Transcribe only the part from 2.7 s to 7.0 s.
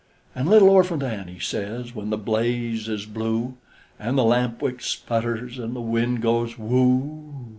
is blue, An' the lampwick sputters, an' the wind goes woo